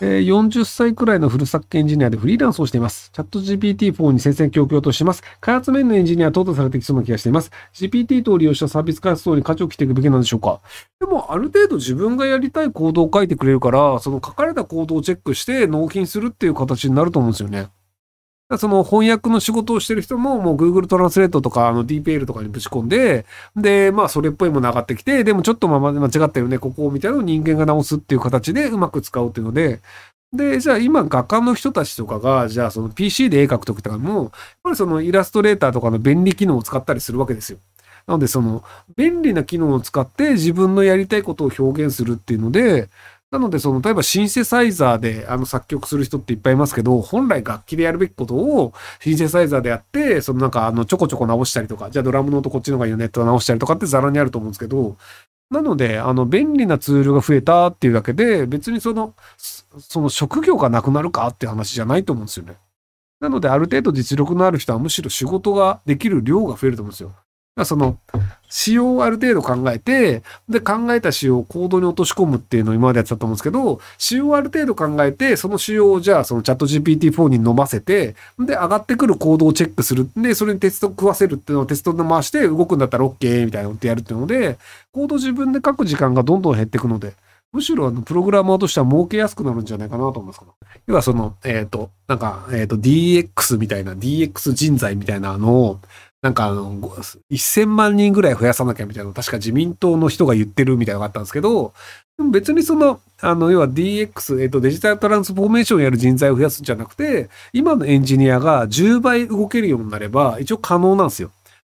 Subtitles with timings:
[0.00, 3.10] えー、40歳くらいのフルスタックエンジニアでフリーランスをしています。
[3.12, 5.22] ChatGPT-4 に戦々恐々とします。
[5.40, 7.50] 開発面のエンジニアは淘汰されてきそうな気がしています。
[7.74, 10.60] GPT 等を利用したサービス開発等に価値を着ていくべきなんでしょうか
[11.00, 17.68] でも、ある程度自分がやりたい行動を書いてくれるから、その書かれた行動をチェックして納品するっていう形になると思うんですよね。
[18.56, 29.80] その翻訳の仕事をしてる人も、もう Google トランスレートとか、あの DeepL とかにぶち込んで、で、まあそれっぽいもの上がってきて、でもちょっとま間違ったよね、ここみたいなのを人間が直すっていう形でうまく使うっていうので、
[30.32, 34.30] で、じゃあ今画家の人たちとかが、じゃあその PC で絵描くときとかも、やっ
[34.62, 37.58] ぱりそのイラストレーターとかの便利機能を使ったりするわけですよ。
[38.06, 38.64] なのでその
[38.96, 42.88] 便利な機能を使って自分のやりたいことを表現するっていうので、
[43.30, 54.96] なので、その、例えばシンセサイザーであの作曲する人っていっぱいいますけど、本来楽器でやるべきことをシンセサイザーでやって、そのなんかあのちょこちょこ直したりとか、じゃあドラムの音こっちの方がいいよねって直したりとかってザラにあると思うんですけど、
[55.50, 62.56] なので、あの、便利なツールが増えたっていうだけで、別にその、その職業がなくなるかって話じゃないと思うんですよね。
[63.20, 67.12] なので、ある程度実力のある人はむしろ仕事ができる量が増えると思うんですよ。
[67.64, 67.98] その、
[68.48, 80.08] 仕様をある程度考えて、で、考えた仕様をコードに落とし込むっていうのを今までやってたと思うんですけど、仕様をある程度考えて、その仕様をじゃあそのチャット GPT-4 に飲ませて、で、上がってくるコードをチェックする。
[80.16, 84.58] で、それにテスト食わせるっていうのをテストで回して動くんだったら OK みたいなのってやるっていうので、
[84.92, 87.14] コード自分で書く時間がどんどん減っていくので、
[87.52, 90.54] むしろあの、プログラマーとしては儲けやすくなるんじゃないかなと思いますけど
[90.86, 95.80] 要はその、えっ、ー、と、なんか、えっ、ー、と、DX みたいな、DX 人材みたいなのを、
[96.20, 96.74] なんかあの、
[97.30, 101.72] 1000万人ぐらい増やさなきゃみたいな確か自民党の人が言ってるみたいなのがあったんですけど、
[102.16, 111.30] でも別にその、あの、要は DX、えっと、デジタルトランスフォーメーションやる人材を増やすんじゃなくて、今のエンジニアが10倍動けるようになれば、一応可能なんですよ。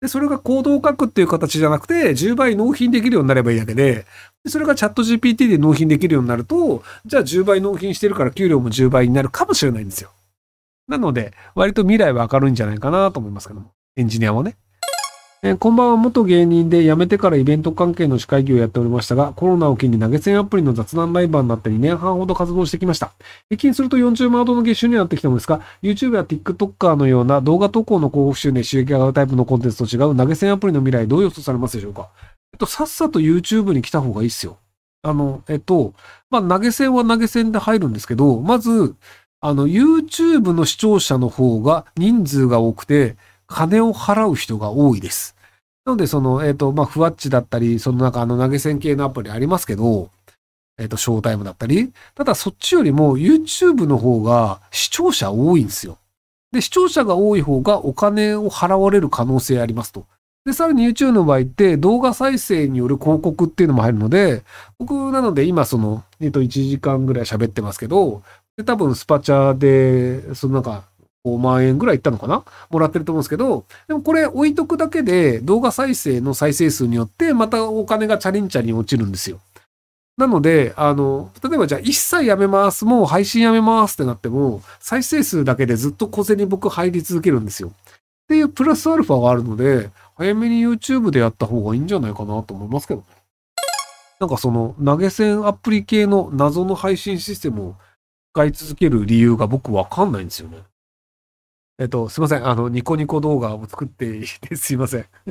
[0.00, 4.06] で、それがコードを書くっていう形じゃなくて、10倍納品できるようになればいいだけで、
[4.44, 10.10] でそれがチャット GPT で納品できるようになると、じゃあ10倍納品してるから給料も10倍になるかもしれないんですよ。
[10.86, 13.72] なので、割と未来は明るいんじゃないかなと思いますけども。
[13.98, 14.56] エンジニアもね。
[15.42, 15.96] えー、こんばんは。
[15.96, 23.10] 元芸人で辞めてからイベント関係の司会業をやっておりましたが、コロナを機に投げ銭アプリの雑談ライバーになって2年半ほど活動してきました。
[23.48, 32.08] 平均すると40万ほどの月収になってきたのですが、YouTube や TikToker のような動画投稿の広告収入収益が上がるタイプのコンテンツと違う投げ銭アプリの未来どう予想されますでしょうか？
[32.52, 34.58] えっと、さっさと YouTube に来た方がいいっすよ。
[35.02, 35.94] あの、えっと、
[36.30, 38.94] まあ、投げ銭は投げ銭で入るんですけど、まず、
[39.40, 43.16] あの、YouTube の視聴者の方が人数が多くて、
[43.48, 45.34] 金を払う人が多いです。
[45.84, 50.10] なので、その、えっ、ー、と、まあ、ふわっちだったり、その中、あの、投げ銭系のアプリありますけど、
[50.78, 55.98] えっ、ー、と、ショータイムだったり、ただそっちよりも YouTube の方が視聴者多いんですよ。
[56.52, 60.06] で、視聴者が多い方がお金を払われる可能性ありますと。
[60.44, 64.42] で、さらに YouTube の場合って動画再生による広告っていうのも入るので、
[64.78, 68.22] 僕なので今その、えっ、と、1時間ぐらい喋ってますけど、
[68.56, 70.84] で、多分スパチャで、そのなんか、
[71.36, 72.44] 5万円ぐらいいったのかな？
[72.70, 79.40] もらってると思うんですけど、でもこれ置いとくだけで動画再生の再生数によってまたお金がチャリンチャリン落ちるんですよ。
[80.16, 87.68] なので、あの、例えばじゃあ一切やめます、もう配信やめますってなっても、再生数だけでずっと小銭僕入り続けるんですよ。
[87.68, 87.72] っ
[88.28, 93.06] ていうプラスアルファがあるので、早めに YouTube でやった方がいいんじゃないかなと思いますけどね。
[94.18, 97.74] なんかその投げ銭アプリ系の謎の配信システムを
[98.34, 100.58] 使い続ける理由が僕わかんないんですよね。
[101.80, 102.46] えっと、すいません。
[102.46, 105.06] あの、ニコニコ動画を作っていてすいません。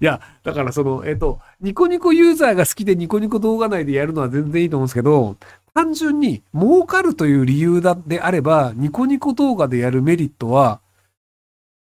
[0.00, 5.36] いや、だからその、えっと、ニコニコユーザーが好きでニコニコ動画内でやるのは全然いいと思うんですけど、
[5.74, 10.80] 単純に儲かるという理由だであれば、ニコニコ動画でやるメリットは、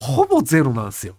[0.00, 1.15] ほぼゼロなんですよ。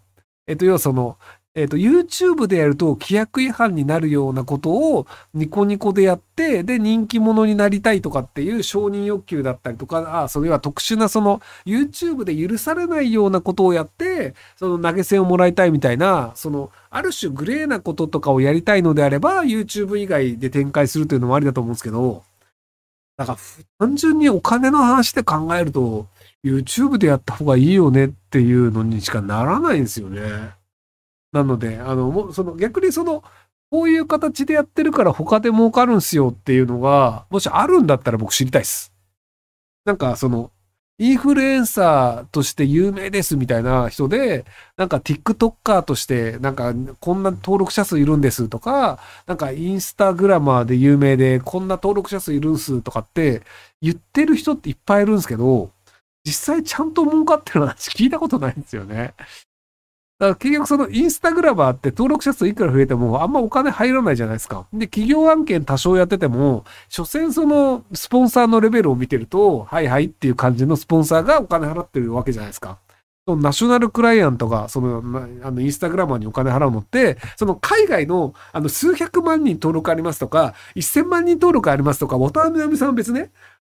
[0.46, 1.18] えっと、要はその、
[1.56, 5.06] えっ、ー、と、YouTube でやると規約違反になるようなことを
[5.36, 22.24] ニコニコでやって、で、人気者になりたいとかっていう承認欲求だったりとか、あ、それは特殊なその YouTube で許されないようなことをやって、その投げ銭をもらいたいみたいな、その、ある種グレーなこととかをやりたいのであれば、YouTube 以外で展開するというのもありだと思うんですけど、
[23.16, 23.38] だから
[23.78, 26.08] 単純にお金の話で考えると、
[26.44, 30.63] YouTube でやった方がいいよねっていうのにしかならないんですよね。
[31.34, 33.24] なので、あの、もうその逆にその、
[33.72, 38.94] こういう形でやってるから他で儲かるんすよっていうのが、もしあるんだったら僕知りたいっす。
[39.84, 40.52] なんかその、
[41.00, 44.46] インフルエンサーとして有名ですみたいな人で、
[44.78, 53.42] なんか TikToker として、なんかこんな登録者数いるんですとか、なんかインスタグラマーで有名でこんな登録者数いるんすとかって
[53.82, 55.72] 言ってる人っていっぱいいるんですけど、
[56.26, 59.16] 実際ちゃんと儲かってる話聞いたことないんですよね。
[60.20, 64.68] だから結局そのインスタグラマーって登録者数いくら増えてもあんまお金入らないじゃないですか。
[64.72, 72.80] で、企業案件多少やってても、所詮そのスポンサーのレベルを見てると、はいはいっていう感じのスポンサーがお金払ってるわけじゃないですか。
[73.26, 74.98] そのナショナルクライアントが、その、
[75.44, 83.32] あの、インスタグラマーにお金払うのって、その海外の、あの、数百万人登録ありますとか、1000万人登録ありますとか、渡辺美さんは別ね、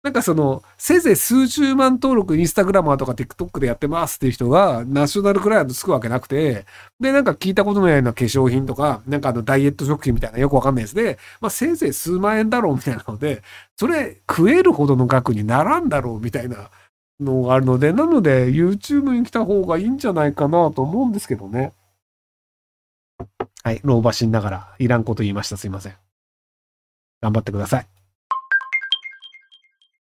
[0.05, 6.67] なんかその、せいぜい数十万登録インスタグラマーとか TikTok でやってますっていう人が、ナショナルクライアントつくわけなくて、
[6.99, 13.41] で、なんか聞いたことのないような化粧品とか、なんかあの、ダイエット食品みたいなよくわかんないやつで、まあ、せいぜい数万円だろうみたいなので、
[13.77, 16.69] それ食えるほどの額にならんだろうみたいな
[17.19, 21.73] のがあるので、なので YouTube に来た方がいいんじゃないかなと思うんですけどね。
[23.63, 25.57] はい、老婆しながらいらんこと言いました。
[25.57, 25.95] すいません。
[27.21, 27.87] 頑張ってください。